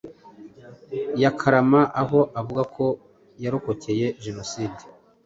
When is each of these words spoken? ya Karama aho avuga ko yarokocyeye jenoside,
ya 1.21 1.31
Karama 1.39 1.81
aho 2.01 2.19
avuga 2.39 2.63
ko 2.75 2.85
yarokocyeye 3.43 4.07
jenoside, 4.23 4.79